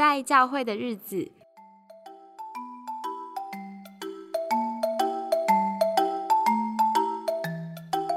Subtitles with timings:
[0.00, 1.30] 在教会的日子。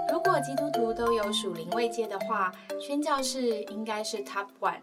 [0.10, 4.80] 如果基督徒都有属灵位阶的话，宣教士应该是 Top One，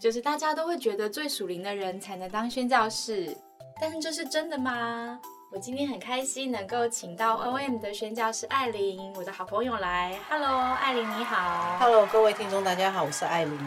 [0.00, 3.36] 就是大家都会觉得最属灵的人才能当宣教士。
[3.80, 5.18] 但是这是真的吗？
[5.50, 10.16] 我今天很开心能够请到 OM 的宣教师艾琳，我的好朋友来。
[10.30, 11.76] Hello，艾琳你好。
[11.80, 13.58] Hello，各位听众大家好，我是艾琳。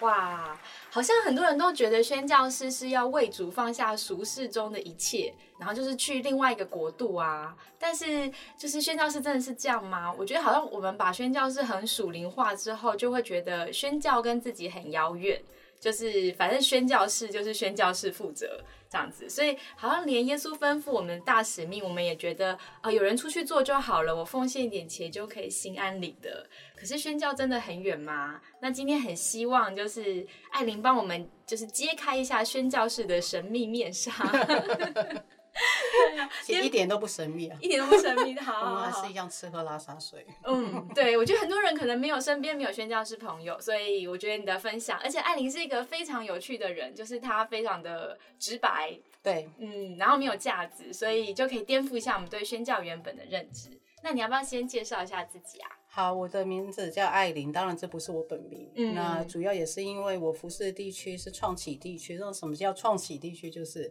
[0.00, 0.54] 哇，
[0.90, 7.56] 好像很多人都觉得宣教师是要为主放下俗世中的一切，然后就是去另外一个国度啊。
[7.78, 10.12] 但是，就是宣教师真的是这样吗？
[10.18, 15.42] 我觉得好像我们把宣教师很属灵化之后，就会觉得宣教跟自己很遥远。
[15.80, 18.60] 就是反正宣教士就是宣教士负责
[18.90, 26.46] 这样子，所以好像连耶稣吩咐我们的大使命，我们也觉得啊，有人出去做就好了，我奉献一点钱就可以心安理得。
[26.74, 28.40] 可是宣教真的很远吗？
[28.60, 34.12] 那今天很希望就是艾琳帮我们就是揭开一下宣教士的神秘面纱。
[36.48, 38.34] 一点都不神秘啊，一点都不神秘。
[38.38, 40.26] 好， 我们还是一样吃喝拉撒睡。
[40.44, 53.70] 嗯，对，我觉得很多人可能没有身边没有宣教师朋友，所以我觉得你的分享，而且艾琳是一个非常有趣的人，就是她非常的直白，对，嗯，然后没有架子，所以就可以颠覆一下我们对宣教原本的认知。
[54.02, 55.70] 那你要不要先介绍一下自己啊？
[55.88, 62.16] 好，我的名字叫艾琳，当然这不是我本名，嗯，那主要也是因为我服侍的地区是创启地区。
[62.20, 63.50] 那什么叫创启地区？
[63.50, 63.90] 就是，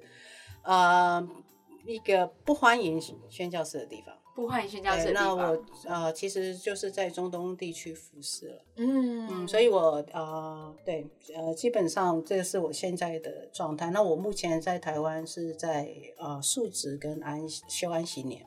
[0.63, 1.27] 呃。
[1.86, 5.11] 一个不欢迎宣教士的地方，不欢迎宣教士。
[5.11, 8.66] 那我呃，其实就是在中东地区服侍了。
[8.78, 13.91] 嗯嗯，所以我呃，对呃，基本上这是我现在的状态。
[13.91, 18.45] 那我目前在台湾是在呃述职跟安修安息年。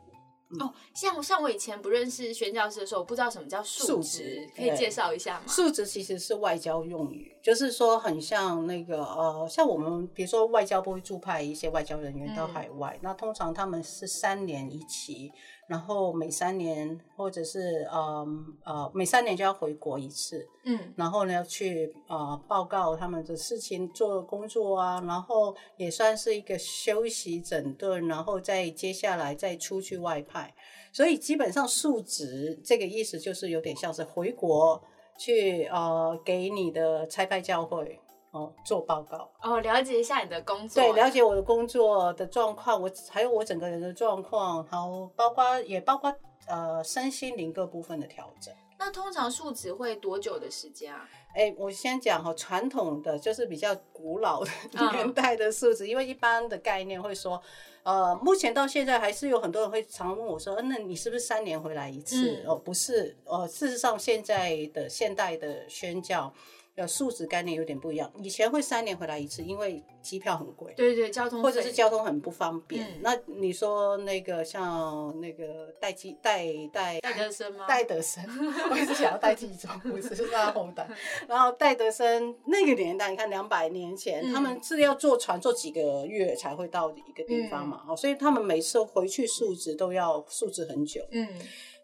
[0.61, 5.45] 哦，像像我以前不认识宣教师的时候，我不知道什么叫述职，可以介绍一下吗？
[5.47, 15.33] 述职其实是外交用语，就是说很像那个呃，像我们比如说外交部会驻派一些外交人员到海外，那通常他们是三年一期。
[15.69, 18.27] 然后每三年，或者是呃
[18.65, 30.55] 呃，每三年就要回国一次，嗯，然后呢去呃报告他们的事情做工作啊，然后也算是一个休息整顿，然后再接下来再出去外派，
[30.91, 34.83] 所以基本上述职这个意思就是有点像是回国
[35.19, 38.01] 去呃给你的差派教会。
[38.31, 46.15] 哦，做报告哦，了解一下你的工作，对，了解我的工作的状况，我还有我整个人的状况，然后包括也包括
[46.47, 48.55] 呃身心灵各部分的调整。
[48.79, 51.09] 那通常数值会多久的时间啊？
[51.39, 54.51] 哎，我先讲哈，传统的就是比较古老的
[54.93, 57.41] 年代的数字，因为一般的概念会说，
[57.85, 62.43] 呃，目前到现在还是有很多人会常问我说，嗯，那你是不是三年回来一次？
[62.45, 66.35] 哦，不是，呃，事实上现在的现代的宣教。
[66.79, 68.09] 呃，数值概念有点不一样。
[68.23, 70.73] 以前会三年回来一次，因为机票很贵。
[70.77, 73.01] 对对，交通或者是交通很不方便。
[73.01, 77.67] 那你说那个像那个戴基戴戴戴德森吗？
[77.67, 78.25] 戴德森，
[78.71, 80.89] 我一直想要戴季中，不是是他后代。
[81.27, 87.83] 然后戴德森那个年代，你看两百年前，他们是要坐船坐几个月才会到一个地方嘛？
[87.89, 91.03] 哦，所以他们每次回去数值都要数值很久。
[91.11, 91.29] 嗯，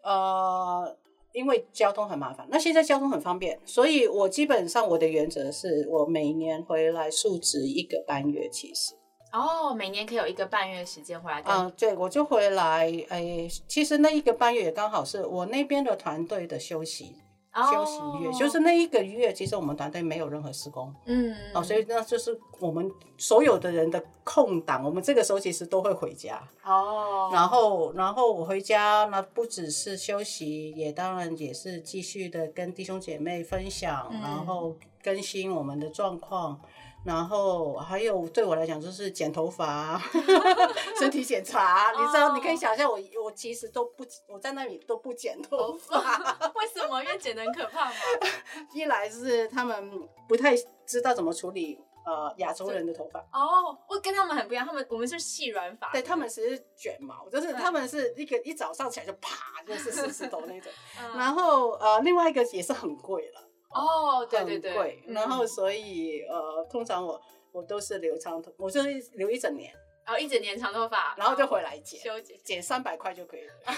[0.03, 0.97] 呃。
[1.35, 8.93] 因为交通很麻烦，那现在交通很方便，所以我基本上我的原则是我每年回来述职一个半月，其实
[9.33, 11.43] 哦，每年可以有一个半月时间回来。
[11.45, 17.17] 嗯，对，我就回来，哎，其实那一个半月也刚好是我那边的团队的休息。
[17.55, 36.59] 休息月就是那一个月，其实我们团队没有任何施工，嗯，哦，所以那就是我们所有的人的空档，我们这个时候其实都会回家，哦，然后然后我回家，那不只是休息，也当然也是继续的跟弟兄姐妹分享，然后更新我们的状况。
[37.05, 40.01] 然后还有对我来讲就是剪头发、
[40.99, 46.17] 身体检查，你知道，你可以想象我我其实都不我在那里都不剪头发，
[46.55, 47.03] 为什么？
[47.03, 47.95] 因为剪的很可怕吗？
[48.73, 49.91] 一来是他们
[50.27, 50.55] 不太
[50.85, 60.71] 知道怎么处理呃亚洲人的头发哦，我跟他们很不一样，他们我们是细软发，对他们是卷毛，就是他们是一个一早上起来就啪就是四十头那种，
[61.15, 63.41] 然后呃另外一个也是很贵了。
[63.75, 69.73] 哦，对对对，然后所以呃，通常我我都是留长头，我就是留一整年，
[70.05, 73.53] 然后一整年长头发，然后就回来剪，修剪剪三百块就可以了。
[73.67, 73.73] 那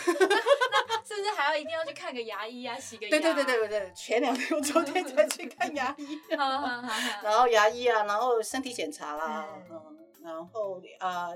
[1.05, 3.09] 是不是还要一定要去看个牙医啊，洗个牙？
[3.09, 11.29] 对对对对对前两天我昨天才去看牙医， 然后牙医啊，然后身体检查啦，嗯，然后啊，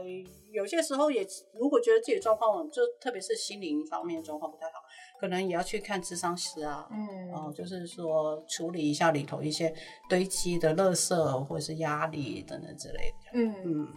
[0.52, 4.74] 有些时候也如果觉得自己状况，就特别是心灵方面状况不太好，
[5.21, 9.71] 可能也要去看智商师啊，嗯，哦，就是说处理一下里头一些
[10.09, 13.56] 堆积的垃圾或者是压力等等之类的，嗯。
[13.63, 13.88] 嗯。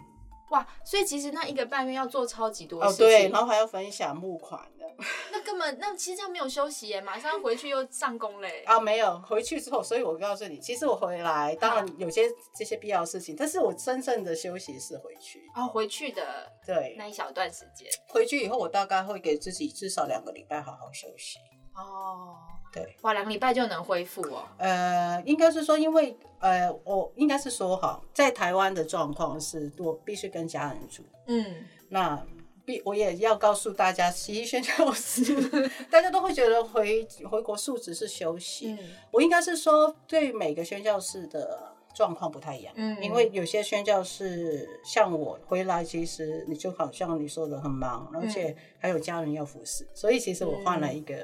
[0.49, 4.85] 哇，所以其实那一个半月要做超级多事情，对，然后还要分享募款的，
[5.31, 8.63] 那根本那其实这样没有休息耶，马上回去又上工嘞。
[8.65, 15.41] 啊，没有回去之后，所以我告诉你，其实我回来当然有些这些必要的事情，但是我真正的休息是回去。
[15.55, 21.39] 哦，回去的对那一小段时间，回去以后我大概会给自己至少两个礼拜好好休息。
[21.75, 22.37] 哦。
[22.75, 24.43] 对，哇，两个礼拜就能恢复哦。
[24.57, 31.01] 呃，应该是说，因为呃，我应该是说哈，在台湾的状况是，我必须跟家人住。
[31.27, 32.21] 嗯，那
[32.65, 35.23] 必我也要告诉大家，洗衣宣教师，
[35.89, 38.73] 大家都会觉得回回国述职是休息。
[38.73, 38.79] 嗯，
[39.09, 42.73] 我应该是说，对每个宣教士的状况不太一样。
[42.75, 51.15] 嗯，因为有些宣教士像我回来，其实你就好像你说的很忙，而且还有家人要服侍，所以其实我换了一个。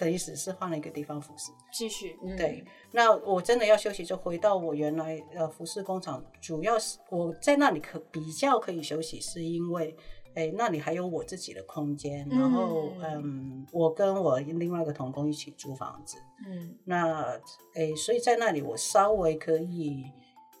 [0.00, 2.64] 的意思是换了一个地方服侍，继续对。
[2.90, 6.24] 那我真的要休息，就回到我原来呃服饰工厂。
[6.40, 9.94] 主要是我在那里可比较可以休息，是因为
[10.34, 12.26] 哎那里还有我自己的空间。
[12.30, 16.16] 然后嗯，我跟我另外一个同工一起租房子。
[16.46, 17.38] 嗯，那
[17.74, 20.04] 哎，所以在那里我稍微可以。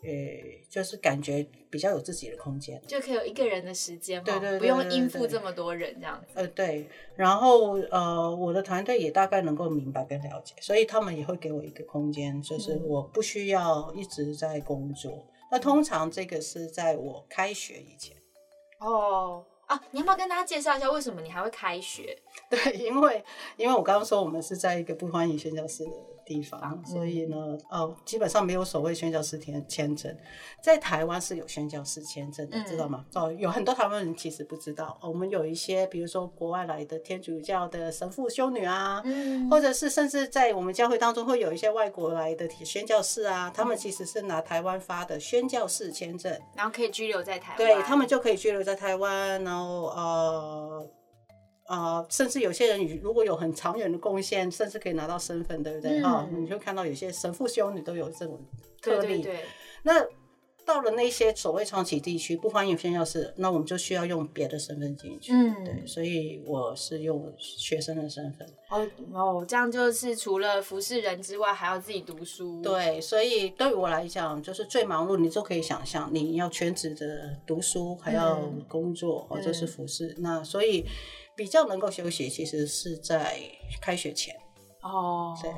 [0.02, 0.10] 呃，
[0.68, 6.32] 就是感觉比较有自己的空间，就可以有一个人的时间，对对，不用应付这么多人这样子。
[6.34, 6.86] 呃，对。
[7.16, 15.26] 然后呃，我的团队也大概能够明白跟了解，所以他们也会给我一个空间，就是我不需要一直在工作。
[15.50, 18.16] 那通常这个是在我开学以前。
[18.78, 19.44] 哦。
[19.66, 22.18] 啊，你要不要跟大家介绍一下为什么你还会开学？
[22.50, 23.24] 对，因为
[23.56, 25.90] 因为我刚刚说我们是在一个不欢迎宣教师的
[26.24, 30.16] 地方，所以呢，哦，基本上没有所谓宣教师签签证。
[30.62, 33.04] 在台湾是有宣教师签证的，知道吗？
[33.14, 39.02] 哦，有很多台湾人其实不知道，我们有一些，比如说国外来的天主教的神父、修女啊，
[39.50, 49.86] 或者是甚至在我们教会当中会有一些外国来的宣教士啊，他们其实是拿台湾发的宣教士签证，然后可以居留在台湾，对他们就可以居留在台湾，然后。
[49.86, 50.90] 呃
[51.70, 56.02] 呃，甚至有些人如果有很长远的贡献，甚至可以拿到身份，对不对？
[56.02, 58.40] 啊，你就看到有些神父、修女都有这种
[58.82, 59.24] 特例。
[59.84, 60.04] 那
[60.66, 65.32] 到了那些所谓长期地区不欢迎宣教士，那我们就需要用别的身份进去。
[65.32, 68.46] 嗯，对，所以我是用学生的身份。
[68.68, 72.60] 哦哦，这样就是除了服侍人之外，还要自己读书。
[72.62, 78.38] 对，所以对我来讲，就是最忙碌，你就可以想象，你要全职的读书，还要
[78.68, 80.14] 工作，或者是服侍。
[80.18, 80.84] 那所以
[81.40, 83.40] 比较能够休息，其实是在
[83.80, 84.36] 开学前。
[84.82, 85.50] 哦，对。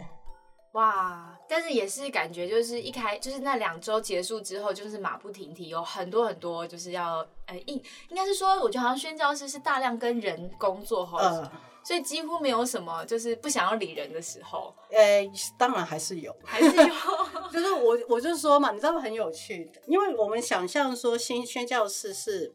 [0.75, 1.37] 哇！
[1.49, 7.75] 但是也是感觉，就是一开就是那两周结束之后，就是马不停蹄，有很多很多就是要呃应
[8.11, 11.51] 应该是说，我觉得好像宣教师是大量跟人工作哈，
[11.83, 14.73] 所以几乎没有什么就是不想要理人的时候。
[14.93, 16.95] 呃，当然还是有，还是有。
[17.53, 22.55] 就是我我就说嘛，你知道很有趣，因为我们想象说新宣教师是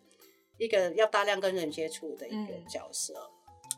[0.58, 3.14] 一个要大量跟人接触的一个角色，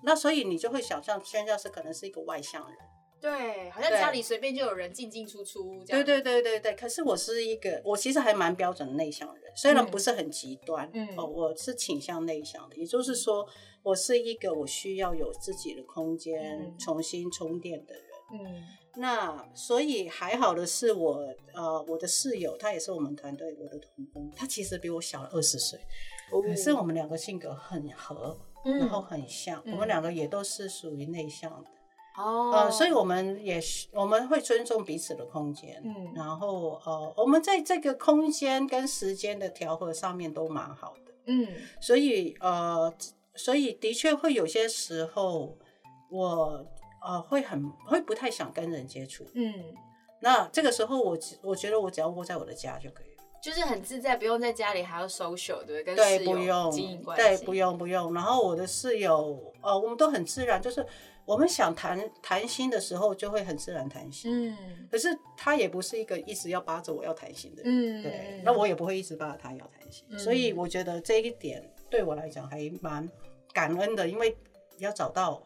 [0.04, 2.78] 那所以你就会想象宣教师可能是一个外向人。
[3.22, 6.06] 对，好像家里随便就有人进进出出这样。
[6.06, 13.46] 对对对对对，可是我是一个，我其实还蛮标准的内向人，虽然不是很极端，嗯，哦，我是倾向内向的，也就是说，
[13.84, 18.04] 我是一个我需要有自己的空间重新充电的人。
[18.32, 18.64] 嗯，
[18.96, 21.20] 那所以还好的是我，
[21.54, 25.78] 呃，我的室友他也是我们团队我的同工，他其实比我小了二十岁，
[26.30, 31.70] 可是我们两个性格很合，然后很像，我们两个也都是属于内向的。
[32.18, 41.48] 哦，所以我们也是，我们会尊重彼此的空间，嗯，然后呃，我们在这个空间跟时间的调和上面都蛮好的，嗯，
[41.80, 42.94] 所以呃，
[43.36, 45.58] 所以的确会有些时候，
[46.12, 46.66] 我
[47.02, 49.54] 呃会很会不太想跟人接触，嗯，
[50.20, 53.09] 那这个时候我我觉得我只要窝在我的家就可以了，
[53.42, 55.96] 就是很自在，不用在家里还要 social，对不对？
[55.96, 58.14] 对，不用经营关系，对，不用不用。
[58.14, 60.86] 然后我的室友，呃，我们都很自然，就是。
[61.26, 64.50] 我们想谈谈心的时候，就会很自然谈心。
[64.50, 68.02] 嗯，可是他也不是一个一直要扒着我要谈心的人。
[68.02, 70.18] 嗯，对，那我也不会一直扒着他要谈心。
[70.18, 73.08] 所以我觉得这一点对我来讲还蛮
[73.54, 74.36] 感恩的，因为
[74.80, 75.40] 要找到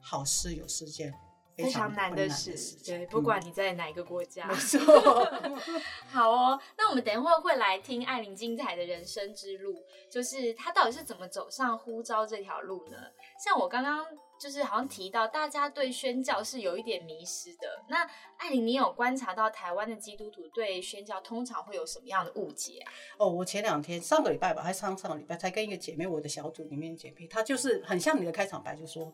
[0.00, 1.12] 好室友时间
[1.56, 2.54] 非常难的事。
[2.84, 4.46] 对，不管你在哪个国家。
[4.46, 4.78] 没错。
[6.12, 12.96] 好哦，那我们等一会儿会来听艾琳精彩的人生之路，就是她到底是怎么走上呼召这条路呢？
[13.44, 14.06] 像我刚刚。
[14.38, 17.82] 就是好像提到大家对宣教是有一点迷失的。
[17.88, 22.92] 那艾琳，你有观察到台湾的基督徒对宣教通常会有什么样的误解啊？
[23.16, 29.10] 哦，我前两天上个礼拜吧，还是上上个礼拜才跟一个姐妹，我的小组里面的姐妹，她就是很像你的开场白，就说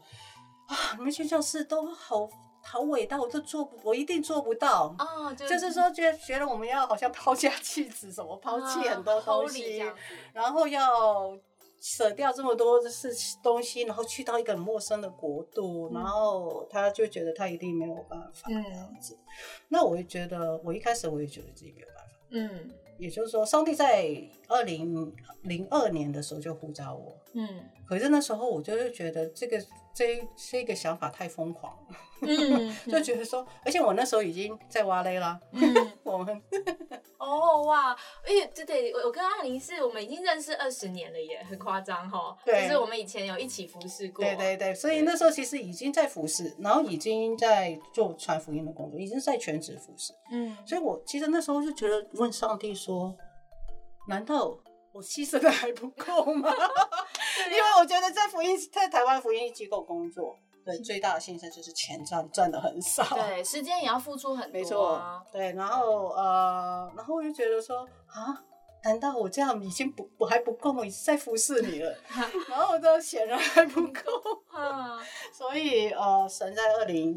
[0.66, 2.28] 啊，你们宣教士都好
[2.62, 4.94] 好伟大，我都做不，我一定做不到。
[4.98, 9.82] 哦，就是说觉觉得我们要好像抛家弃子，什么抛弃很多东西，
[10.32, 11.38] 然后要。
[11.84, 19.18] 舍掉这么多的事东西，然后去到一个很陌生的国度，然后他就觉得他一定没有办法这样子。
[19.66, 22.02] 那我也觉得，我一开始我也觉得自己没有办法。
[22.30, 24.06] 嗯，也就是说，上帝在
[24.48, 27.16] 二零零二年的时候就呼召我。
[27.34, 27.48] 嗯，
[27.86, 29.58] 可是那时候我就是觉得这个
[29.94, 31.96] 这这个想法太疯狂了。
[32.20, 35.40] 嗯， 就觉得说，而且我那时候已经在挖雷了。
[36.04, 36.40] 我们
[37.18, 37.92] 哦哇，
[38.24, 42.36] 哎，对对，我我跟阿玲是我们已经认识二十年了耶，很夸张哈。
[42.44, 44.24] 对，就是我们以前有一起服侍过。
[44.24, 50.12] 对对对，所以那时候其实已经在服侍，然后已经在做传福音的工作，已经在全职服侍。
[50.30, 53.16] 嗯，所以我其实那时候就觉得问上帝说，
[54.08, 54.56] 难道
[54.92, 56.50] 我牺牲的还不够吗？
[57.50, 60.38] 因为我觉得在福音在台湾福音机构工作。
[60.64, 68.44] 对，最大的牺牲就是钱赚赚的很少，对，时间也要付出很多，没错，对，然后呃，然后我就觉得说啊，
[68.84, 71.92] 难道我这样已经不我还不够，我在服侍你了？
[72.48, 74.00] 然后这显然还不够
[74.56, 75.00] 啊，
[75.32, 77.12] 所以呃，神在二零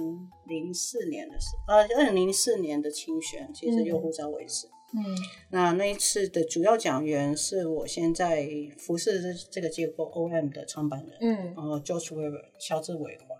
[0.47, 4.67] 零四年的时候，呃，二零零四年的清选，其实又呼召为师。
[4.93, 5.03] 嗯，
[5.49, 13.35] 那那一次的主要讲员是我现在服侍这这个机构 OM 的创办人，嗯，然后 George Weber 乔治伟华。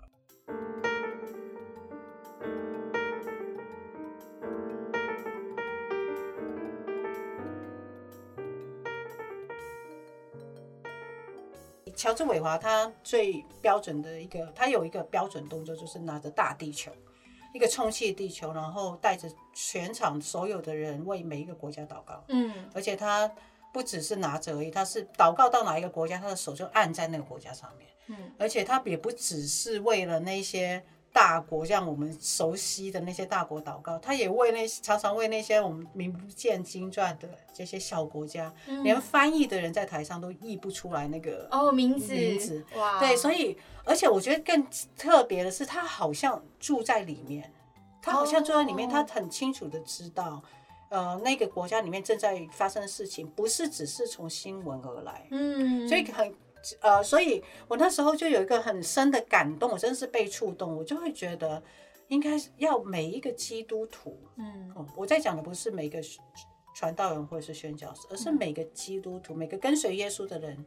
[11.95, 16.91] 乔治伟华他最标准的一个，他有一个标准动作，就是拿着大地球。
[17.55, 22.21] 一个充气地球，然后带着全场所有的人为每一个国家祷告。
[22.27, 23.31] 嗯，而且他
[23.71, 27.87] 不只是拿着而已，他是祷告到哪一个国家，他的手就按在那个国家上面。
[28.07, 30.83] 嗯，而且他也不只是为了那些
[31.15, 38.53] 大国，像我们熟悉的那些大国祷告，他也为那常常为那些我们名不见经传的这些小国家，
[38.83, 42.13] 连翻译的人在台上都译不出来那个哦名字。
[42.13, 42.65] 名字。
[42.75, 43.57] 哇，对，所以。
[43.87, 44.65] 而且我觉得更
[44.97, 47.53] 特别的是，他好像住在里面，
[48.01, 50.41] 他好像住在里面，他很清楚的知道，
[50.89, 56.33] 呃，那个国家里面正在发生的事情，不是只是从新闻而来，嗯，所以很，
[56.81, 61.61] 呃，所以我那时候就有一个很深的感动，我真的是被触动，我就会觉得，
[62.07, 65.99] 应该要每一个基督徒，嗯，我在讲的不是每个
[66.75, 70.65] 传道人或者是宣教士，而是每个基督徒，每个跟随耶稣的人。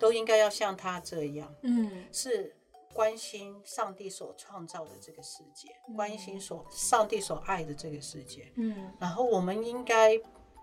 [0.00, 2.54] 都应该要像他这样，嗯，是
[2.92, 10.16] 关心上帝所创造的这个世界，关心所上帝所爱的这个世界，嗯，然后我们应该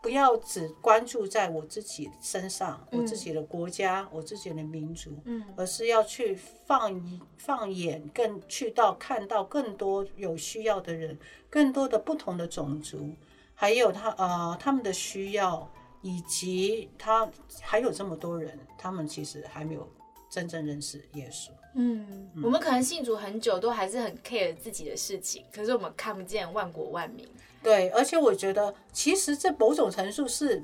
[0.05, 11.17] 不要只关注在我自己身上，我自己的国家，我自己的民族，嗯，而是要去放放眼更去到看到更多有需要的人，
[11.49, 13.15] 更多的不同的种族，
[13.55, 15.67] 还有他呃他们的需要。
[16.01, 17.27] 以及他
[17.61, 19.89] 还有这么多人，他们其实还没有
[20.29, 21.49] 真正认识耶稣。
[21.73, 27.27] 嗯，我们可能信主很久，都还是很 care 自己的事情，可是我们看不见万国万民。
[27.65, 30.63] 对，而且我觉得，其实这某种程度是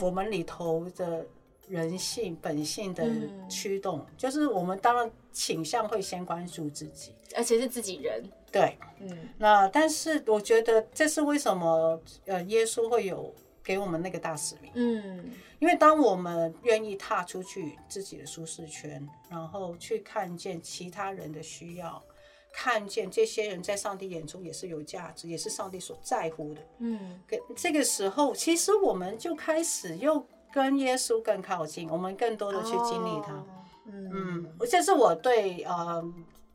[0.00, 1.24] 我们里头的
[1.68, 3.06] 人性本性的
[3.48, 8.24] 驱动，就是我们当然倾向会先关注自己，而且是自己人。
[8.50, 12.00] 对，嗯，那但是我觉得这是为什么？
[12.26, 13.32] 呃，耶稣会有。
[13.62, 15.30] 给我们那个大使命，嗯，
[15.60, 22.02] 因为当我们愿意踏出去自己的舒适圈，然后去看见其他人的需要，
[22.52, 27.20] 看见这些人在上帝眼中也是有价值，也是上帝所在乎的，嗯，
[27.56, 33.44] 这个时候，其实我们就开始又跟耶稣更靠近，我们更多的去经历他，
[33.86, 36.02] 嗯，这是我对呃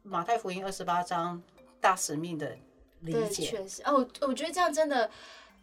[0.04, 1.42] 马太福音二十八章
[1.80, 2.56] 大使命的
[3.02, 5.10] 理解，确实，哦，我觉得这样真的。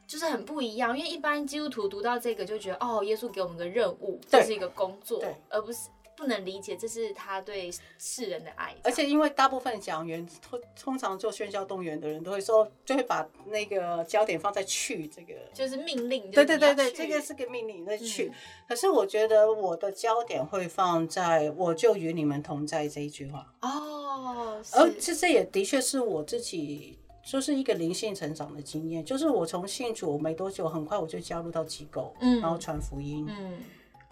[0.04, 5.88] 就是很不一样，因为一般基督徒读到这个就觉得，哦，耶稣给我们个任务，这是一个工作，而不是
[6.22, 8.72] 不能理解这是他对世人的爱。
[8.84, 16.30] 而且因为大部分讲员通通常做喧嚣动员的人都会说，就会把那个焦点放在去这个，就是命令。
[16.30, 18.30] 对对对对，这个是个命令，那去。
[18.68, 23.52] 可是我觉得我的焦点会放在“我就与你们同在”这一句话。
[23.62, 23.70] 哦。
[24.12, 33.58] 哦，而其实也的确是我自己就是一个灵性成长的经验，就是我从信主没多久，很快我就加入到机构，嗯，然后传福音，嗯。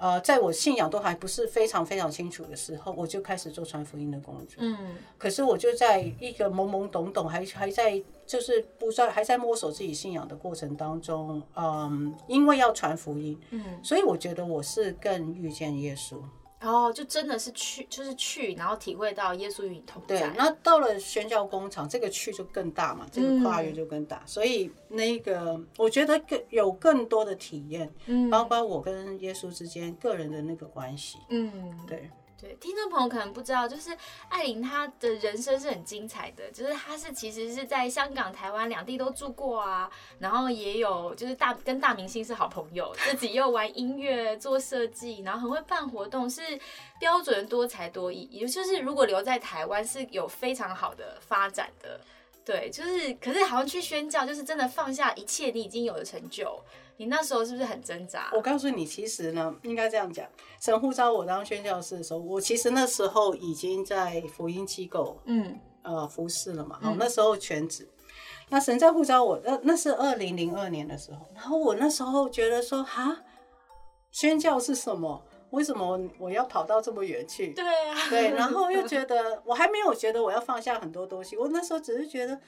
[0.00, 4.57] 呃，在我信仰都还不是非常非常清楚的时候，我就开始做传福音的工作。
[4.59, 16.16] 嗯，可是我就在一个懵懵懂懂，还还在就是不知道还在摸索自己信仰的过程当中，嗯，因为要传福音，嗯，所以我觉得我是更遇见耶稣。
[16.61, 20.21] 然后就真的是去，就是去，然后体会到耶稣与你同在。
[20.21, 24.23] 对，那到了宣教工厂，这个去就更大嘛，这个跨越就更大。
[24.26, 31.50] 所以那个，我觉得更有更多的体验，嗯，包括我跟耶稣之间个人的那个关系，嗯，
[31.87, 32.11] 对。
[32.40, 33.94] 对，听众朋友可能不知道，就是
[34.30, 46.40] 艾琳她的人生是很精彩的，就是她是其实是在香港、台湾两地都住过啊，然后也有就是大跟大明星是好朋友，自己又玩音乐、做设计，然后很会办活动，是
[46.99, 52.00] 标准多才多艺，也就是如果留在台湾是有非常好的发展的。
[52.42, 56.59] 对，就是可是好像去宣教，就是真的放下一切你已经有的成就。
[57.00, 58.30] 你那时候是不是很挣扎？
[58.35, 60.26] 我告诉你，其实呢，应该这样讲。
[60.61, 66.78] 神呼召我当宣教师的时候，我其实那时候已经在福音机构，嗯，呃，服侍了嘛。
[66.83, 67.88] 哦，那时候全职。
[68.50, 71.26] 那神在呼召我，那那是二零零二年的时候。
[71.35, 73.16] 然后我那时候觉得说，哈，
[74.11, 75.23] 宣教是什么？
[75.52, 77.54] 为什么我要跑到这么远去？
[77.54, 78.28] 对啊，对。
[78.33, 81.35] 然后又 觉得我还没有觉得我要放下很多东西。
[81.35, 82.38] 我那时候只是觉得。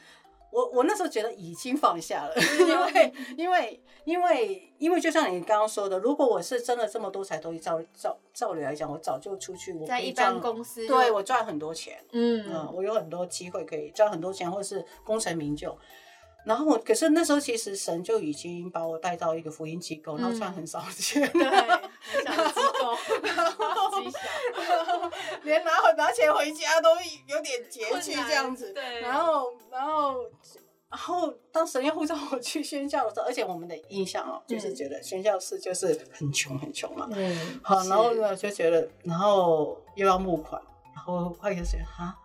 [0.52, 15.76] 我我那时候觉得已经放下了， 因为因为因为因为就像你刚刚说的，如果我是真的这么多才多艺，照照照理来讲，我早就出去，我在一般公司，对我赚很多钱，嗯嗯，我有很多机会可以赚很多钱，或者是功成名就。
[16.44, 22.51] 然后我，可是那时候其实神就已经把我带到一个福音机构，然后赚很少钱，对，很小的机构，极小，
[25.44, 26.90] 连拿回拿钱回家都
[27.26, 28.72] 有点拮据这样子。
[28.72, 30.22] 对，然后，然后，
[30.90, 37.08] 然后当神要呼召我去宣教的时候，而且我们的印象哦，就是觉得宣教士就是很穷很穷嘛。
[37.12, 37.60] 嗯。
[37.62, 40.60] 好，然后呢就觉得，然后又要募款，
[40.94, 42.18] 然后快开始哈。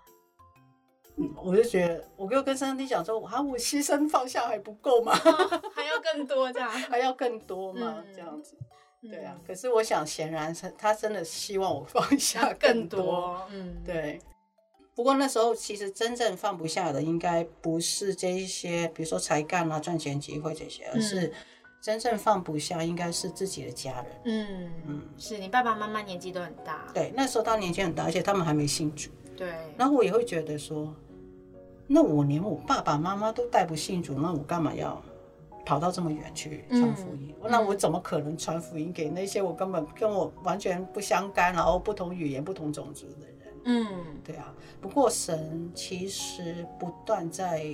[1.41, 5.15] 我就觉得，我就跟上帝讲说，啊，我牺牲放下还不够吗？
[5.73, 6.69] 还要更多这样？
[6.91, 8.03] 还要更多吗？
[8.13, 8.56] 这样子，
[9.01, 9.39] 对啊。
[9.45, 13.41] 可是我想，显然是他真的希望我放下 更多。
[13.51, 14.19] 嗯，对。
[14.95, 21.31] 不过那时候其实真正放不下的，应该不是这一些，比如说才干啊、赚钱机会这些，而是
[21.81, 24.05] 真正放不下，应该是自己的家人。
[24.25, 26.88] 嗯嗯，是你爸爸妈妈年纪都很大。
[26.93, 29.12] 对，那时候他年纪很大，而且他们还没信主。
[29.36, 29.53] 对。
[29.77, 30.93] 然后我也会觉得说。
[31.89, 35.01] 那我连我爸爸妈妈都带不信主，那我干嘛要
[35.67, 37.36] 跑到这么远去传福音？
[37.43, 43.53] 那我怎么可能传福音给那些我根本跟我完全不相干，然后不同语言、不同种族的人？
[43.65, 44.53] 嗯，对啊。
[44.80, 47.65] 不过神其实不断在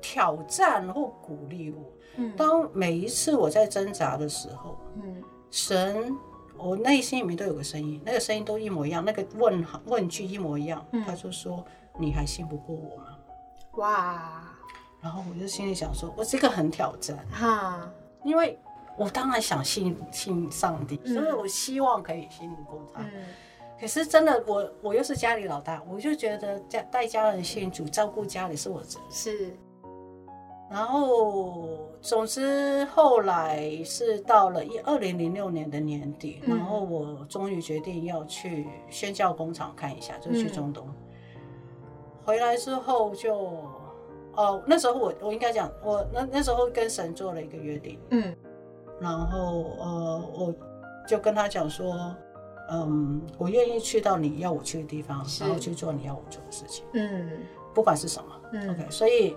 [0.00, 1.92] 挑战或鼓励我。
[2.16, 6.16] 嗯，当每一次我在挣扎的时候，嗯，神，
[6.56, 11.62] 我内心里面都有个声音，那个声音都一模一样，那个问问句一模一样，他就说。
[11.98, 13.18] 你还信不过我吗？
[13.72, 14.51] 哇！
[15.02, 17.90] 然后我就心里想说，我这个很挑战哈，
[18.22, 18.58] 因为
[18.96, 23.02] 我当然想信信上帝，所以我希望可以信过他。
[23.02, 23.24] 嗯。
[23.80, 29.10] 可是真的，我我又是家里老大，我就觉得家带家人信主、照顾家里是我责任。
[29.10, 29.56] 是。
[30.70, 40.88] 然后，总之后来是到了一二零零六年的年底，然后我终于决定要去宣教工厂看一下，就去中东。
[42.24, 43.58] 回来之后就，
[44.34, 48.34] 哦，那时候我我应该讲，我那那时候跟神做了一个约定，嗯，
[48.98, 50.54] 然后呃，我
[51.06, 52.16] 就跟他讲说，
[52.70, 57.40] 嗯，我愿意去到你要我去的地方，然后去做你要我做的事情，嗯，
[57.74, 58.40] 不管是什么
[58.70, 59.36] ，OK，所以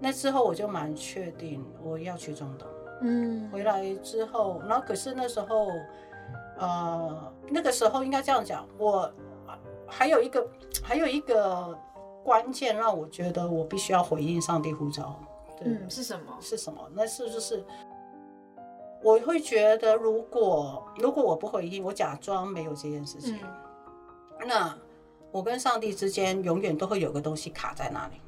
[0.00, 2.66] 那之后我就蛮确定我要去中东，
[3.02, 5.68] 嗯，回来之后，然后可是那时候，
[6.58, 9.08] 呃，那个时候应该这样讲，我
[9.86, 10.44] 还有一个
[10.82, 11.78] 还有一个。
[12.28, 15.18] 关键让我觉得我必须要回应上帝呼召，
[15.62, 16.36] 嗯，是什么？
[16.42, 16.86] 是什么？
[16.92, 17.64] 那是不是
[19.02, 23.38] 我会觉得，如果如果我不回应，我假装没有这件事情，
[24.46, 24.76] 那
[25.32, 28.20] 我跟上帝之间永远都会有个东西卡在那里。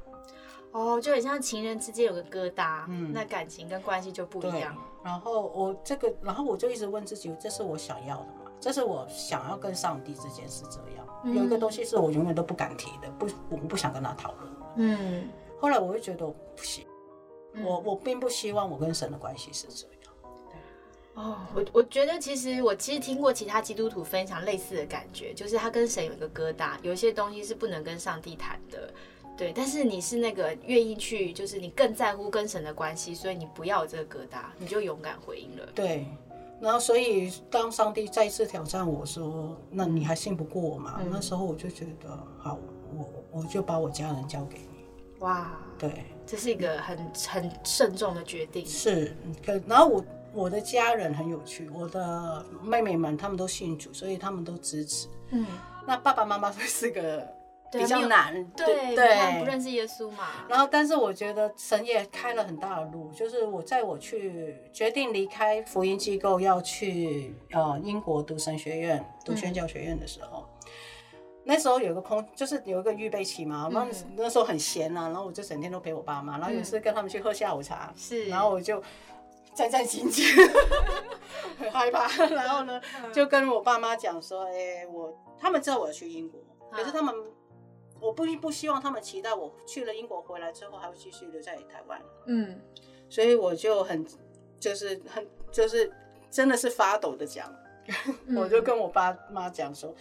[0.73, 4.75] 哦，就很像情人之间有个疙瘩，嗯，那感情跟关系就不一样。
[5.05, 8.40] 然后我这个，然后我就一直问自己，这是我想要的吗？
[8.61, 11.35] 这是我想要跟上帝之间是这样。
[11.35, 14.53] 有一个东西是我永远都不敢提的，不，我们不想跟他讨论。
[14.77, 16.87] 嗯，后来我会觉得不行，
[17.63, 19.95] 我我并不希望我跟神的关系是这样。
[21.15, 28.91] 哦，我我觉得其实我其实听过其他基督徒分享类似的感觉，就是他跟神有一个疙瘩，有一些东西是不能跟上帝谈的，
[29.37, 29.53] 对。
[29.55, 35.67] 但是你是那个愿意去，就是你更在乎跟神的关系，所以你不要这个疙瘩，你就勇敢回应了。
[35.75, 36.07] 对。
[36.61, 42.59] 然后所以当上帝再次挑战我说：“那你还信不过我吗？”那时候我就觉得，好，
[42.97, 44.85] 我我就把我家人交给你。
[45.21, 48.65] 哇，对，这是一个很很慎重的决定。
[48.67, 50.05] 是，可然后我。
[50.33, 55.09] 我的家人很有趣，我的妹妹们他们都信主，所以他们都支持。
[55.31, 55.45] 嗯，
[55.85, 57.27] 那爸爸妈妈是个
[57.73, 60.27] 比较难，对对，不认识耶稣嘛。
[60.49, 70.49] 然后，但是我觉得神也开了很大的路，就是我在我去决定离开福音机构，要去呃英国读神学院、读宣教学院的时候，
[71.45, 73.69] 那时候有个空，就是有一个预备期嘛。
[73.73, 78.83] 那那时候很闲啊，然后我就整天都陪我爸妈，然后有时跟他们去喝下午茶，是，然后我就。
[79.53, 80.49] 战战兢兢，
[81.59, 82.07] 很害怕。
[82.27, 82.81] 然后呢，
[83.13, 87.13] 就跟我爸妈讲说：“哎，我他们知道我要去英国，可是他们
[88.01, 92.61] 我不不希望他们期待我去了英国回来之后还会继续留在台湾。”嗯，
[93.09, 94.07] 所以我就很
[94.59, 95.93] 就是很就是
[96.31, 97.55] 真的是发抖的讲，
[98.37, 99.95] 我就跟我爸妈讲说：“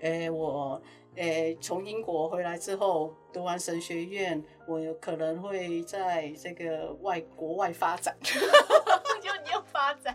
[0.00, 0.80] 哎，我。”
[1.16, 8.14] 诶，从英国回来之后，读完神学院，我有可能会在这个外国外发展。
[8.20, 10.14] 就你要发展，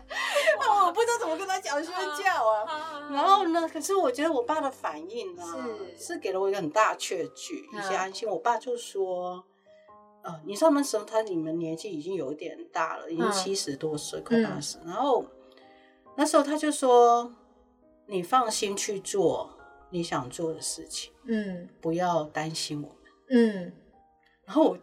[0.86, 3.08] 我不知道怎么跟他讲宣教啊。
[3.10, 5.42] 然后呢，可是我觉得我爸的反应呢，
[5.98, 8.28] 是是给了我一个很大确据，一些安心。
[8.28, 9.44] 我爸就说
[10.22, 14.78] ：“呃，你上那时候他你们年纪已经有点大了，已经七十多岁，快八十。
[14.84, 15.24] 然后
[16.16, 17.32] 那时候他就说：
[18.06, 19.50] 你放心去做。”
[19.94, 22.96] 你想做的事情，嗯，不要担心我们，
[23.28, 23.72] 嗯。
[24.46, 24.78] 然后我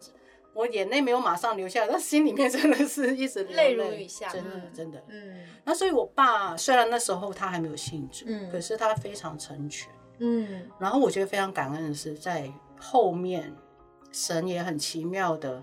[0.52, 5.46] 我眼泪没有马上流下来，但心里面真的是一直泪如雨下，真的真的，嗯。
[5.64, 10.68] 那所以，我爸虽然那时候他还没有信主，嗯，可是他非常成全，嗯。
[10.78, 13.54] 然后我觉得非常感恩的是，在后面
[14.10, 15.62] 神也很奇妙的，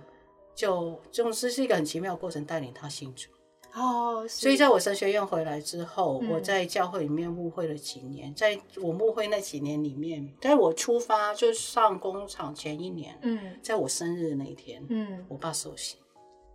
[0.56, 3.30] 就就是是一个很奇妙的过程，带领他信主。
[3.74, 8.34] 哦，所以在我神学院回来之后，我在教会里面误会了几年。
[8.34, 15.98] 在我误会那几年里面，在我出发就上工厂前一年，嗯，在我生日那一天，嗯，我爸受洗，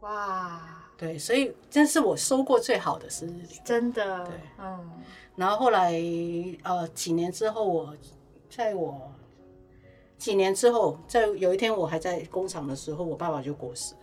[0.00, 4.90] 哇，对，所以这是我收过最好的生日礼，真的，对，嗯。
[5.36, 5.94] 然后后来
[6.64, 7.96] 呃几年之后，我
[8.50, 9.00] 在我
[10.18, 13.94] 几年之后，在有一天我还在工厂的时候，我爸爸就过世。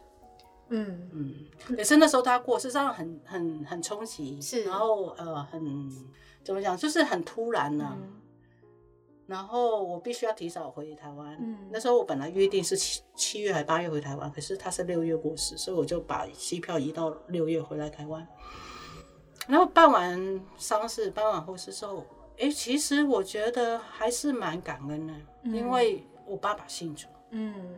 [0.69, 1.35] 嗯嗯，
[1.77, 5.89] 也是那时候他过，事实上很很很冲击，是，然后呃很
[6.43, 7.97] 怎么讲，就是很突然呢。
[9.27, 11.37] 然后我必须要提早回台湾。
[11.39, 18.27] 嗯，那时候我本来约定是七七月还八月回台湾，可是他是六月过世，所以我就把机票移到六月回来台湾。
[19.47, 22.03] 然后办完丧事，办完后事之后，
[22.39, 27.07] 哎，其实我觉得还是蛮感恩的，因为我爸爸信主。
[27.29, 27.75] 嗯，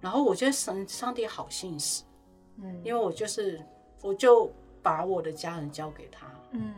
[0.00, 2.02] 然后我觉得神上帝好信使。
[2.62, 3.60] 嗯，因为我就是，
[4.02, 6.26] 我就把我的家人交给他。
[6.50, 6.74] 嗯，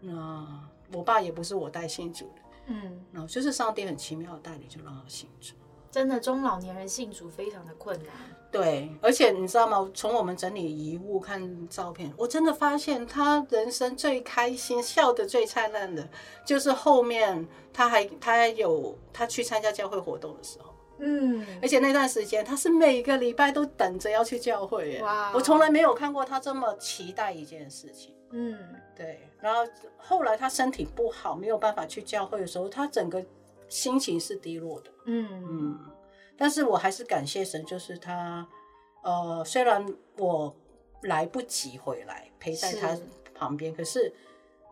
[0.00, 2.42] 那我爸也不是我带信主的。
[2.66, 5.54] 嗯，然后就是上帝很奇妙的带领，就让他信主。
[5.90, 8.08] 真的，中老年人信主非常的困难。
[8.52, 9.90] 对，而且你知道吗？
[9.94, 16.08] 从我们整理遗物看照片，我真的发现他人生最开心、笑得最灿烂的，
[16.44, 20.74] 就是后面他还他还有他去参加教会活动的时候。
[20.98, 25.32] 嗯，而且那段时间他是每个礼拜都等着要去教会，哇！
[25.34, 28.14] 我从来没有看过他这么期待一件事情。
[28.30, 28.58] 嗯，
[28.94, 29.20] 对。
[29.40, 33.24] 然后后来他身体不好，没有办法去教会的时候，他整个
[33.68, 34.90] 心情是低落的。
[35.04, 35.80] 嗯嗯。
[36.36, 38.46] 但是我还是感谢神，就是他，
[39.02, 39.86] 呃，虽然
[40.18, 40.54] 我
[41.02, 42.98] 来不及回来陪在他
[43.34, 44.14] 旁边，可是，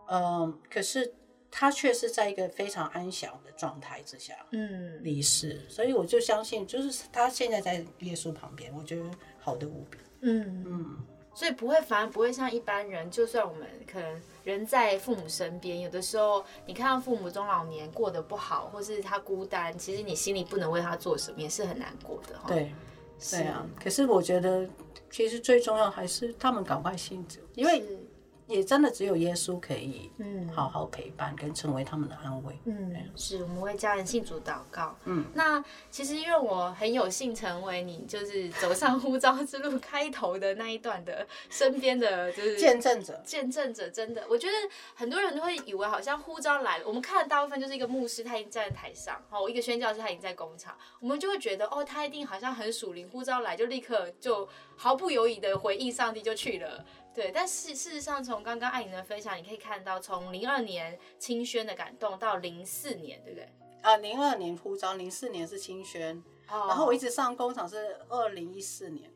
[0.09, 1.15] 嗯，可是。
[1.57, 9.05] 他却是在一个非常安详的状态之下，嗯，离世，所以我就相信，就是他现在在耶稣旁边，我觉得
[9.39, 10.65] 好的无比，嗯。
[10.67, 10.99] 嗯，
[11.33, 22.75] 所以不会，反而不会像一般人，就算我们可能人在父母身边，有的时候你看到父母中老年过得不好，或是他孤单，其实你心里不能为他做什么，也是很难过的，对，
[23.31, 23.65] 对啊。
[23.81, 24.69] 可是我觉得，
[25.09, 27.85] 其实最重要还是他们赶快信主，因为。
[28.47, 32.59] 也真的只有耶稣可以，嗯，好好陪伴跟成为他们的安慰。
[32.65, 34.95] 嗯，是我们为家人信主祷告。
[35.05, 43.21] 嗯，那其实因为我很有幸成为你，就是走上呼召之路开头的那一段的身边的，就是见证者。
[43.25, 44.53] 见证者真的，我觉得
[44.95, 56.85] 很多人都会以为好像呼召来了，我们看的大部分就是一个牧师他已经站在台上，哦，一个宣教师他已经在工厂，我们就会觉得哦，他一定好像很属灵，呼召来就立刻就毫不犹豫的回应上帝就去了。
[57.15, 63.49] 对，但事事实上，从刚刚艾莹的分享，你可以看到，从零二年清宣的感动到零四年，对不对？
[63.83, 69.11] 啊，零二年呼召，零四年是清宣，然后我一直上工厂是二零一四年。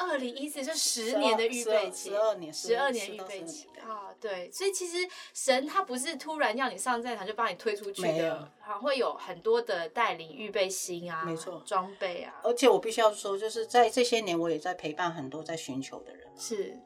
[0.00, 4.96] 二零一四就十年的预备期，十二年，十二年预备期啊，对，所以其实
[5.34, 16.78] 神他不是突然要你上战场就把你推出去的，好，会有很多的带领预备心啊，没错，装备啊，而且我必须要说，就是在这些年，我也在陪伴很多在寻求的人，是，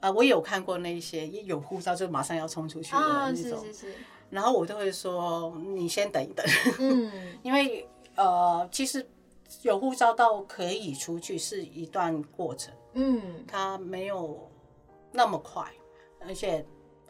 [0.00, 3.94] 啊，我有看过那一些一有护照就马上要冲出去的那种，是是是，
[4.30, 6.44] 然后我都会说，你先等一等，
[6.80, 9.08] 嗯，因为呃，其实。
[9.62, 14.48] 有护照到可以出去是一段过程，嗯，它没有
[15.10, 15.64] 那么快，
[16.20, 16.64] 而且，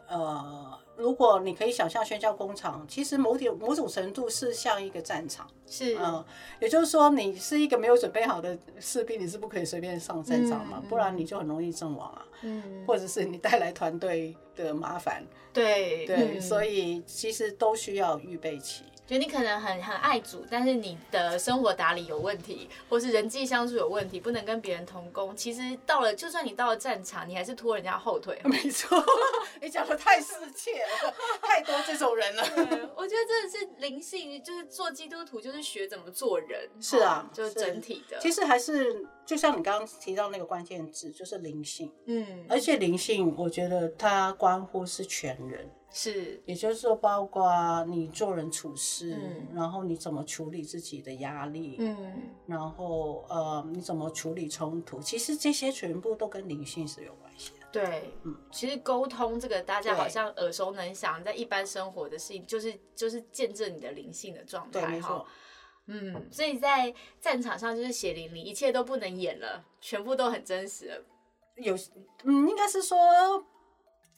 [0.07, 6.23] 呃，如果你可以想象宣教工厂，其实某点某种程度是像一个战场，是，嗯，
[6.59, 18.83] 也就是说，你是一个没有准备好的士兵，你是不可以随便上战场嘛，不然你就很容易阵亡啊，嗯，或者是你带来团队的麻烦，对对，所以其实都需要预备期。
[19.07, 25.35] 就你可能很很爱主，但是你的生活打理有问题，或是人际相处有问题，不能跟别人同工。
[25.35, 28.39] 其实到了，就算你到了战场，你还是拖人家后腿。
[28.45, 29.03] 没错，
[29.59, 32.43] 你讲的太世切了， 太多这种人了。
[32.95, 36.69] 我觉得真的是灵性，就是做基督徒，就是学怎么做人。
[36.79, 38.17] 是啊，就是整体的。
[38.19, 41.91] 其实还是就像你刚刚提到那个关键字，就是灵性。
[42.05, 45.69] 嗯，而且灵性，我觉得它关乎是全人。
[45.93, 49.19] 是，也就是说，包括你做人处事，
[49.53, 52.13] 然后你怎么处理自己的压力，嗯，
[52.45, 57.67] 然后呃，你怎么处理冲突，其实这些全部都跟灵性是有关系的。
[57.73, 65.25] 对，嗯，其实沟通这个大家好像耳熟能详，在一般生活的事情，就是就是见证你的灵性的状态哈。
[65.91, 71.03] 嗯，所以在战场上就是血淋淋，一切都不能演了，全部都很真实。
[71.55, 71.75] 有，
[72.23, 72.97] 嗯，应该是说。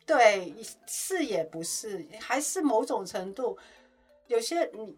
[0.06, 0.54] 对，
[0.86, 3.58] 是也不是，还是某种程度，
[4.28, 4.98] 有些你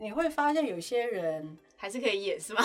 [0.00, 2.60] 你会发现有些人还是可以演，是吗？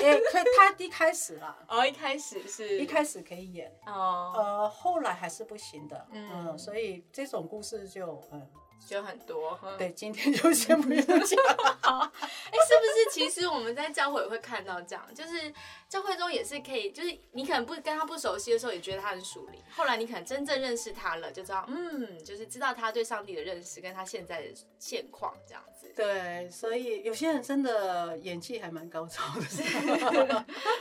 [0.00, 8.48] 也可他一开始啦， 哦，一开始是一开始可以演，哦，呃，后来还是不行的，嗯，所以这种故事就嗯。
[8.86, 11.16] 就很多，对，今天就先不用讲。
[11.20, 13.10] 哎，是不是？
[13.12, 15.52] 其实我们在教会也会看到这样，就是
[15.88, 19.60] 教会中也是可以，就是你可能不跟他不熟悉的时候，也觉得他很属灵。
[19.76, 25.92] 后来你可能真正认识他了，就知道，嗯，就是知道他对上帝的认识跟他现在的现况这样子。
[25.94, 29.44] 对， 所以有些人真的演技还蛮高超的。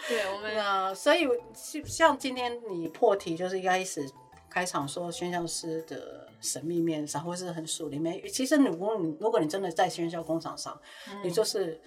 [0.07, 1.27] 对，我们啊，所以
[1.85, 4.09] 像今天你破题，就是一开始
[4.49, 6.26] 开场说宣教师的。
[6.39, 10.79] 神秘面上，或是很属里面，其实你如果你如果你真的在宣教工厂上，
[11.23, 11.79] 你就是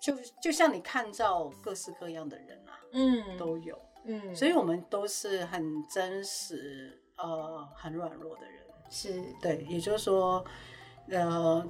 [0.00, 0.12] 就
[0.42, 9.22] 就像你看到各式各样的人啊，嗯，都有，嗯，所以我们都是很真实，呃，很软弱的人，是。
[9.40, 10.44] 对，也就是说，
[11.08, 11.64] 呃，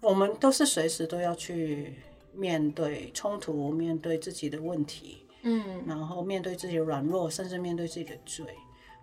[0.00, 1.96] 我们都是随时都要去
[2.32, 8.44] 面对冲突，面对自己的问题，嗯，然后面对自己的软弱，甚至面对自己的罪。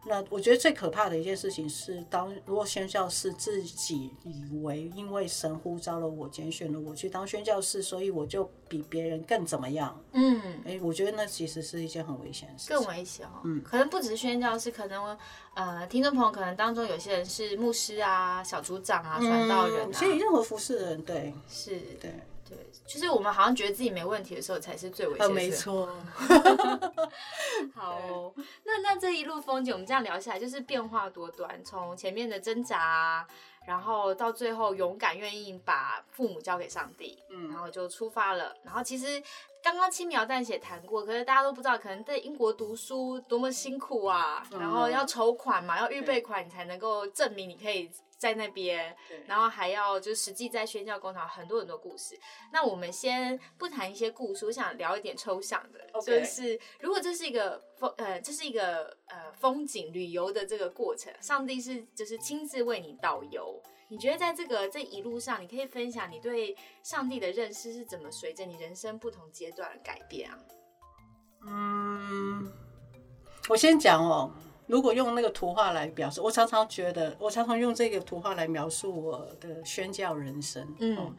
[0.06, 9.98] 那我觉得最可怕的一件事情是，当如果宣教士自己以为因为神呼召了我，拣选了我去当宣教士，所以我就比别人更怎么样？
[10.12, 12.70] 嗯，哎，我觉得那其实是一件很危险的事。
[12.70, 13.42] 更危险哦。
[13.46, 15.18] 嗯，可能不只是宣教士，可能
[15.54, 22.12] 呃，听众朋友可能当中有些人是牧师啊、小组长啊、传道人啊，其实任何服侍的人，对，是，对。
[22.56, 25.34] 对，就是我们好像觉得自己没问题的时候，才是最危险的。
[25.34, 25.89] 没错。
[27.74, 31.63] 好，那那这一路风景，我们这样聊下来，就是变化多端。
[31.63, 33.26] 从前面的挣扎，
[33.66, 38.56] 然后到最后勇敢愿意把父母交给上帝，嗯，然后就出发了。
[38.63, 39.22] 然后其实
[39.63, 47.89] 刚刚轻描淡写谈过，可是大家都不知道，可能在英国读书多么辛苦啊，然后要筹款嘛，要预备款，你才能够证明你可以。
[48.24, 48.96] 在那边，
[49.28, 52.18] 然后还要就实际在宣教工厂很多很多故事。
[52.54, 63.62] 那我们先不谈一些故事，我想聊一点抽象的，就是如果这是一个风呃，这是一个呃风景旅游的这个过程，上帝是就是亲自为你导游。
[63.90, 70.40] 你觉得在这个这一路上，你可以分享你对上帝的认识是怎么随着你人生不同阶段改变啊？
[71.46, 72.50] 嗯，
[73.50, 74.32] 我先讲哦。
[74.67, 80.65] 如果用那个图画来表示，我常常觉得，我常常用这个图画来描述我的宣教人生。
[80.80, 81.13] 嗯，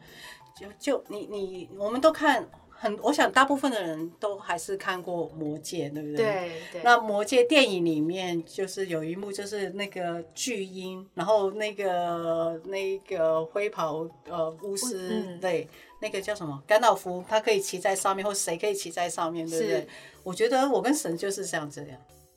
[0.59, 6.25] 就就你你，我们都看很，我想大部分的人都还是看过《魔戒》，对不对？
[6.25, 6.81] 对对。
[6.83, 15.67] 那《魔戒》电影里面就是有一幕，就是那个巨婴，然后那个那个灰袍呃巫师，对，
[16.01, 19.87] 那个叫什么甘道夫，他可以骑在上面，或谁可以骑在上面，对不对？
[20.23, 21.91] 我觉得我跟神就是像这样。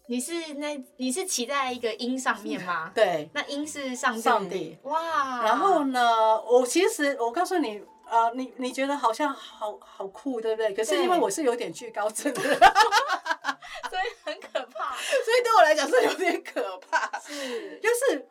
[0.08, 2.90] 你是那你是骑在一个鹰上面吗？
[2.96, 4.20] 对，那鹰是上帝。
[4.22, 5.42] 上帝哇！
[5.44, 10.72] 然后呢，我其实我告诉你，呃，你你觉得好像好好酷，对不对？
[10.72, 12.40] 可是因为我是有点惧高症的
[13.90, 14.96] 所以很可怕。
[14.96, 18.26] 所以对我来讲是有点可怕，是就是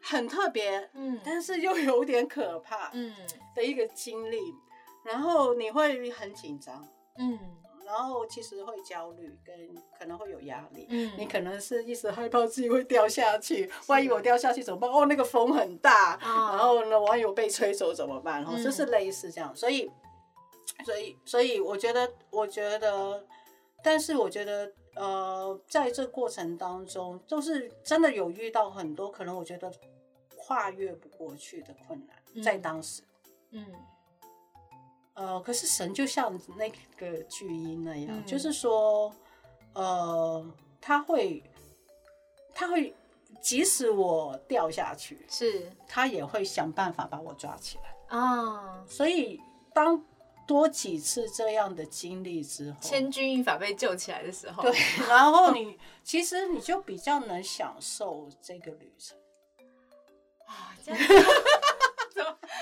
[0.00, 3.12] 很特别，嗯，但是又有点可怕，嗯
[3.54, 4.38] 的一个经历。
[5.04, 6.86] 然后你会很紧张，
[7.18, 7.38] 嗯。
[7.86, 9.54] 然后其实会焦虑，跟
[9.98, 10.86] 可能会有压力。
[10.90, 14.90] 嗯，你可能是一时害怕自己会掉下去，万一我掉下去怎么办？
[14.90, 18.42] 哦，那个风很大，然后呢，万一我被吹走怎么办？
[18.42, 19.90] 然后就是类似这样，所以，
[20.84, 23.24] 所以，所以我觉得，我觉得，
[23.82, 29.72] 但是我觉得，呃，在这过程当中，就是真的有遇到很多可能我觉得
[30.36, 33.02] 跨越不过去的困难，在当时，
[33.52, 33.64] 嗯。
[35.16, 39.10] 呃，可是神就像那个巨婴那样，就是说，
[39.72, 40.46] 呃，
[40.78, 41.42] 他会，
[42.54, 42.94] 他会，
[43.40, 48.84] 即使我掉下去，是，他也会想办法把我抓起来啊。
[48.86, 49.40] 所以，
[49.72, 50.04] 当
[50.46, 59.16] 多几次这样的经历之后，千钧一发被救起来的时候，对，然后你其实你就比较能享受这个旅程
[60.46, 61.00] 啊，这样。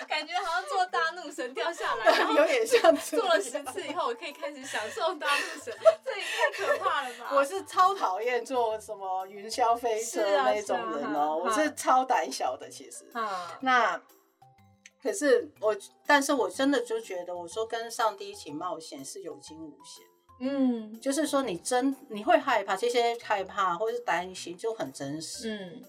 [0.09, 7.31] 感觉好像做大怒神掉下来， 有点像做了十次以后，我可以开始享受大怒神，这也太可怕了吧！
[7.33, 13.05] 我是超讨厌坐什么云霄飞车那种人哦，我是超胆小的，其实。
[13.61, 14.01] 那
[15.03, 20.05] 可是我，但是我真的就觉得，我说跟上帝一起冒险是有惊无险。
[20.41, 25.55] 嗯，就是说你真你会害怕，这些害怕或是担心就很真实。
[25.55, 25.85] 嗯。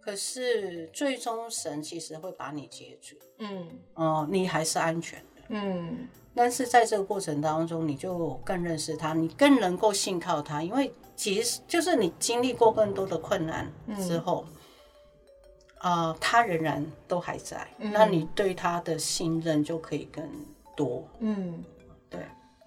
[0.00, 6.08] 可是最终神其实会把你接住，嗯，哦，你还是安全的，嗯。
[6.32, 14.46] 但是在这个过程当中，你就更认识他，你更能够信靠他，因为其实就是你经历过更多的困难之后，
[15.78, 20.24] 啊，他仍然都还在，那你对他的信任就可以更
[20.76, 21.79] 多，嗯，对。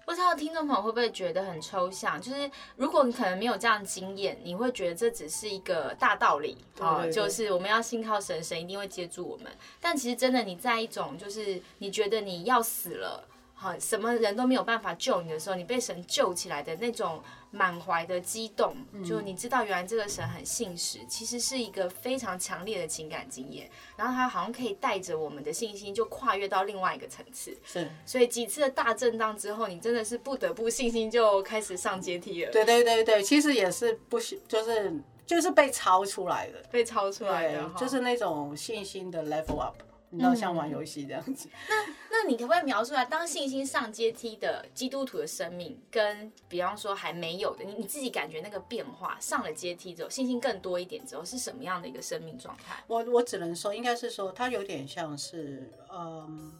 [0.04, 2.20] 不知道听众朋友会不会觉得很抽象？
[2.20, 9.50] 就是如果你可能没有这样经验，你会觉得这只是一个大道理啊，就是我们要信靠神，神一定会接住我们。
[9.80, 13.24] 但其实真的，你在一种就是你觉得你要死了。
[13.64, 23.70] 好，什么人都没有办法救你的时候，你被神救起来的那种满怀的激动，就你知道原来这个神很信实，其实是一个非常强烈的情感经验。
[23.96, 27.56] 然后他好像可以带着我们的信心，就跨越到另外一个层次。
[27.64, 32.52] 是，所以几次的大震荡之后，你真的是不得不信心就开始上阶梯了。
[32.52, 34.92] 对对对对，其实也是不行，就是
[35.24, 39.76] 就是被超出来的，被超出来的，就是那种信心的 level up。
[40.14, 41.74] 你知道像玩游戏这样子， 那
[42.08, 52.84] 那你可不可以描述来，当信心上阶梯的基督徒的生命，跟比方说还没有的，你你自己感觉那个变化，上了阶梯之后，信心更多一点之后，是什么样的一个生命状态？
[52.86, 56.52] 我我只能说，应该是说，它有点像是，嗯，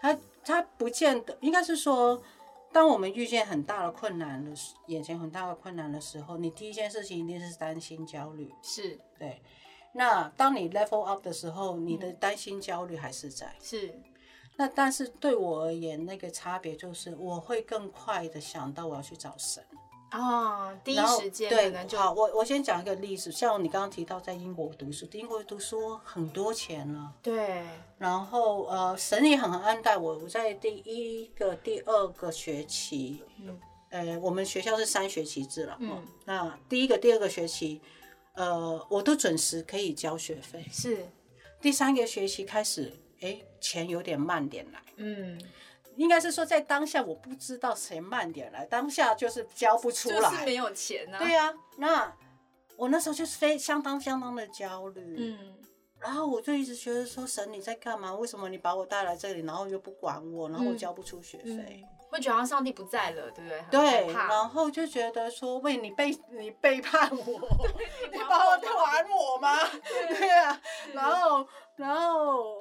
[0.00, 2.22] 它它不见得，应该是说，
[2.72, 4.50] 当我们遇见很大的困难的，
[4.86, 9.42] 眼前很大的困难的时候，你第一件事情一定是担心、焦虑，是对。
[9.94, 13.54] 那当你 level up 的时候，你的担心、焦虑还是在。
[13.62, 13.94] 是。
[14.56, 19.64] 那但是对我而言，那个差别就是，我会更快的想到我要去找神。
[20.12, 21.48] 哦，第一时间。
[21.48, 27.12] 对，好，我我先讲一个例子，像你刚刚提到在英国读书，英国读书很多钱呢。
[27.22, 27.62] 对。
[27.96, 30.18] 然后呃，神也很安待我。
[30.18, 35.76] 我在第一个、第二个学期，嗯，呃，我们学校是三学期制了。
[35.80, 36.02] 嗯。
[36.26, 37.80] 那第一个、第二个学期。
[38.34, 40.64] 呃，我都准时可以交学费。
[40.70, 41.06] 是，
[41.60, 44.82] 第三个学期开始，哎，钱有点慢点来。
[44.96, 45.40] 嗯，
[45.96, 51.18] 应该是说在当下我不知道谁慢点来，当下就是交不出来，就是没有钱啊。
[51.18, 52.16] 对呀，那
[52.76, 55.16] 我那时候就是非相当相当的焦虑。
[55.18, 55.54] 嗯，
[56.00, 58.14] 然后我就一直觉得说，神你在干嘛？
[58.14, 61.84] 为什么你把我带来这里，然后又不管我，然后我交不出学费？
[62.12, 63.64] 会觉得上帝不在了，对不对？
[63.70, 67.16] 对，然后就觉得说，喂，你背你背叛我，
[68.12, 69.58] 你把我还我吗？
[70.08, 70.60] 对 啊，
[70.92, 71.46] 然后
[71.76, 72.56] 然后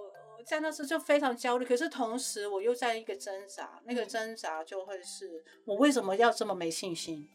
[0.45, 7.27] 在那时就非常焦虑，可是同时我又在一个挣扎，那个挣扎就会是我为什么要这么没信心？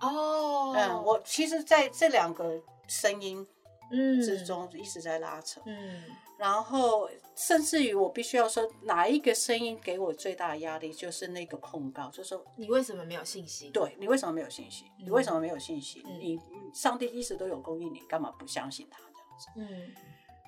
[0.00, 3.46] 哦，嗯，我其实在这两个声音
[3.92, 6.04] 嗯之中一直在拉扯，嗯。
[6.36, 13.70] 然后，甚至于我必须要说，哪一个声音给我最大的压力，就是那个控告，就是说你为什么没有信心？
[13.72, 14.86] 对你为什么没有信心？
[14.98, 16.02] 你为什么没有信心？
[16.18, 16.38] 你
[16.72, 19.48] 上帝一直都有供应，你干嘛不相信他这样子？
[19.56, 19.94] 嗯，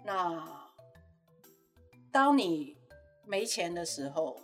[0.04, 0.70] 那
[2.10, 2.76] 当你
[3.24, 4.38] 没钱的时候，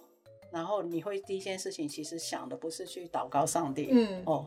[0.53, 4.47] 然后你会第一件事情其实想的不是去祷告上帝，嗯哦，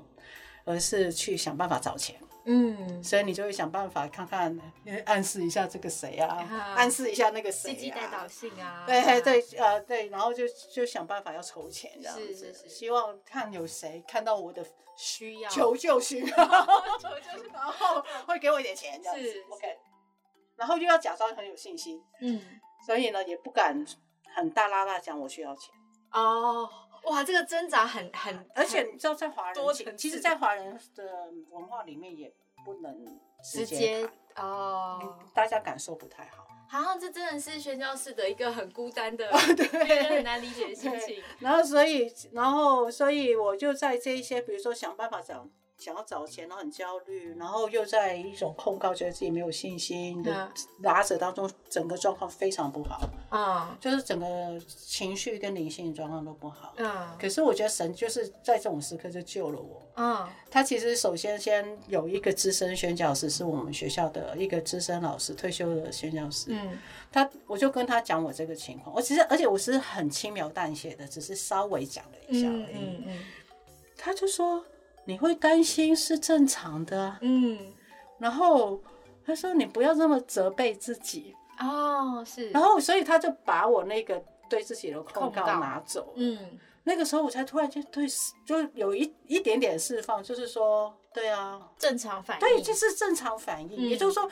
[0.65, 2.19] 而是去想办法找钱。
[2.47, 4.55] 嗯，所以你就会想办法看看，
[5.05, 14.63] 暗示一下这个谁啊，暗示一下那个谁啊，带导性啊，对对呃对，然后就就想办法要筹钱这样子，希望看有谁看到我的
[14.95, 16.27] 需要，求救需要，
[17.01, 19.79] 求救需要，然后会给我一点钱这样子，OK，
[20.55, 22.39] 然后又要假装很有信心，嗯，
[22.85, 23.83] 所以呢也不敢
[24.35, 25.73] 很大拉拉讲我需要钱，
[26.11, 26.69] 哦。
[27.05, 32.33] 哇，这个挣扎很很，而且你知道，在华人，其实，在华人的文化里面也
[32.63, 36.47] 不能直接哦，大家感受不太好。
[36.67, 41.23] 好像这真的是宣教士的一个很孤单的，对，很难理解的心情。
[41.39, 45.49] 然后，所以，然后，所以我就在这一些，比如说想办法讲。
[45.77, 50.49] 想要找钱，然后很焦虑，然后又在一种控告，觉得自己没有信心的
[50.79, 53.01] 拉扯当中，整个状况非常不好。
[53.29, 56.73] 嗯，就是整个情绪跟灵性状况都不好。
[56.77, 59.81] 嗯，可是我觉得神就是在这种时刻就救了我。
[59.97, 66.47] 嗯，他其实首先先有一个资深宣教师，是我们学校的一个资深老师，退休的宣教师。
[66.49, 66.79] 嗯，
[67.11, 72.77] 他我就跟他讲我这个情况，我其实而且我是很轻描淡写的，只是稍微讲了一下而已。
[72.77, 73.19] 嗯嗯，
[73.97, 74.63] 他就说。
[75.05, 77.57] 你会担心是正常的，嗯，
[78.17, 78.79] 然后
[79.25, 81.35] 他说你不要这么责备自己。
[81.59, 86.37] 哦，是，然后所以他就把我那个对自己的控告拿走，嗯，
[86.83, 88.05] 那个时候我才突然间对，
[88.45, 94.29] 就有一一点点释放，就是说，对啊，正常反应，对，就是正常反应，也就是说，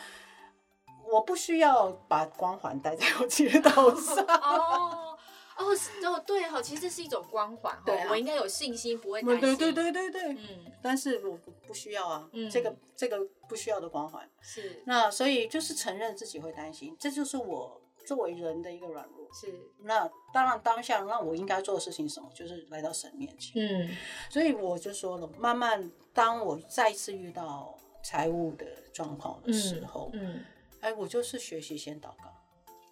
[1.09, 4.25] 我不需要把光环戴在我自己的头上。
[4.25, 5.12] 哦。
[5.57, 5.65] 哦，
[6.09, 9.39] 哦，对哈，其实是一种光环哈，我应该有信心，不会担心。
[9.39, 11.37] 对对对对对，嗯，但是我
[11.67, 14.81] 不需要啊，这个这个不需要的光环是。
[14.85, 19.27] 那所以就是承认自己会担心，这就是我作为人的一个软弱。
[19.33, 19.53] 是。
[19.79, 22.29] 那当然当下，那我应该做的事情什么？
[22.33, 23.53] 就是来到神面前。
[23.55, 23.89] 嗯。
[24.29, 30.43] 所以我就说了，慢慢当我再次遇到财务的状况的时候，嗯，
[30.81, 32.33] 哎，我就是学习先祷告。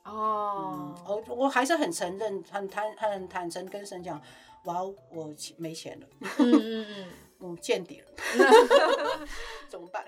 [0.03, 0.70] 哦，
[1.05, 4.21] 我我还是很承认，很坦很坦诚跟神讲，
[4.65, 6.07] 哇，我没钱了，
[6.39, 8.07] 嗯嗯嗯，见底了，
[9.67, 10.05] 怎么办？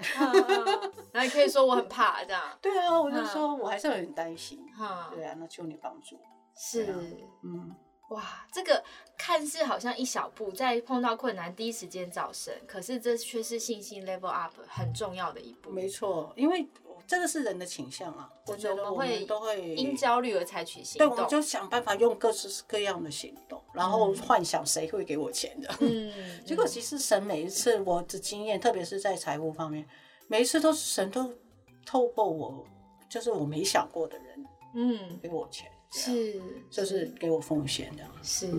[1.11, 2.41] 那你可以说我很怕这样。
[2.61, 4.59] 对啊，我就说我还是很担心。
[4.77, 6.19] 哈，对啊，那求你帮助。
[6.55, 6.93] 是，
[7.41, 7.75] 嗯，
[8.09, 8.83] 哇，这个
[9.17, 15.71] 看似好像一小步，在碰到困难第一时间找神，可是这却是信心 level up 很重要的一步。
[15.71, 16.67] 没错，因为。
[17.05, 21.07] 这个是人的倾向啊，我觉得我们都会因焦虑而采取行动。
[21.07, 25.69] 对，我们就想办法用各式各样的行动，然后幻想谁会给我钱的。
[25.81, 26.11] 嗯，
[26.45, 29.85] 结果其实神每一次我的经验，特别是在财务方面，
[30.27, 31.33] 每一次都是神都
[31.85, 32.65] 透过我，
[33.09, 34.45] 就是我没想过的人，
[34.75, 36.41] 嗯，给我钱，是，
[36.71, 38.51] 就是给我奉献的，是。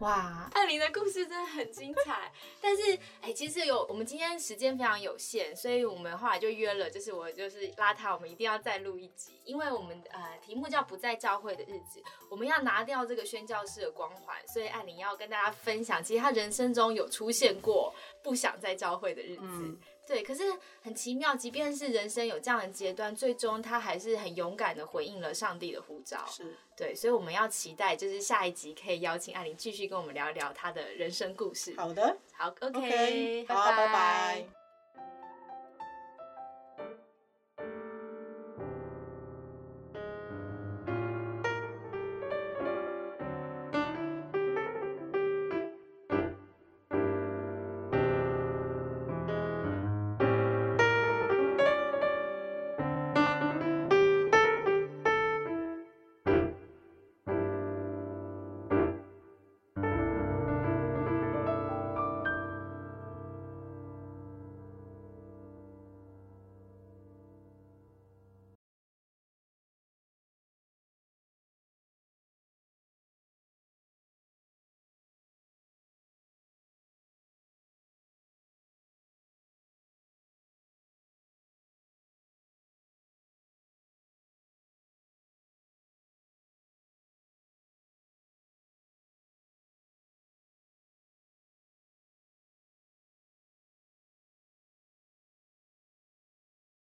[0.00, 19.78] 哇，艾琳的故事真的很精彩， 但是哎，其实有我们今天时间非常有限，所以我们后来就约了，就是我就是拉他，我们一定要再录一集，因为我们呃题目叫不在教会的日子，我们要拿掉这个宣教士的光环，所以艾琳要跟大家分享，其实他人生中有出现过不想在教会的日子。
[20.10, 20.42] 对，可是
[20.82, 26.26] 很奇妙，即便是人生有这样的阶段，最终他还是很勇敢的回应了上帝的呼召。
[26.26, 31.74] 是对，所以我们要期待，就是下一集可以邀请艾琳继续跟我们聊一聊她的人生故事。
[31.76, 34.59] 好的，好，OK，拜拜。